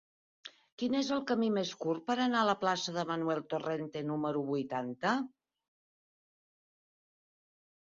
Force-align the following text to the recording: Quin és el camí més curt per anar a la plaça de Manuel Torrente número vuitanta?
Quin 0.83 0.95
és 0.99 1.09
el 1.17 1.19
camí 1.31 1.49
més 1.57 1.73
curt 1.83 2.03
per 2.07 2.15
anar 2.25 2.39
a 2.39 2.47
la 2.51 2.55
plaça 2.63 2.95
de 2.97 3.05
Manuel 3.11 3.43
Torrente 3.53 4.03
número 4.09 4.43
vuitanta? 4.49 5.15